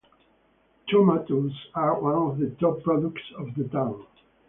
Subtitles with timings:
[0.89, 4.03] Tomatoes are one of the top products of the town.